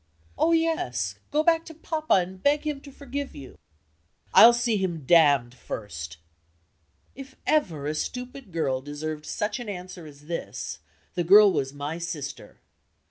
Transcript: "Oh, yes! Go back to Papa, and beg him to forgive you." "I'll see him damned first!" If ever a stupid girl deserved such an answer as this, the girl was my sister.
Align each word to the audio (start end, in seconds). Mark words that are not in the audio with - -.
"Oh, 0.35 0.51
yes! 0.51 1.19
Go 1.29 1.43
back 1.43 1.63
to 1.65 1.75
Papa, 1.75 2.15
and 2.15 2.41
beg 2.41 2.65
him 2.65 2.81
to 2.81 2.91
forgive 2.91 3.35
you." 3.35 3.59
"I'll 4.33 4.51
see 4.51 4.75
him 4.77 5.03
damned 5.05 5.53
first!" 5.53 6.17
If 7.13 7.35
ever 7.45 7.85
a 7.85 7.93
stupid 7.93 8.51
girl 8.51 8.81
deserved 8.81 9.27
such 9.27 9.59
an 9.59 9.69
answer 9.69 10.07
as 10.07 10.25
this, 10.25 10.79
the 11.13 11.23
girl 11.23 11.51
was 11.53 11.71
my 11.71 11.99
sister. 11.99 12.57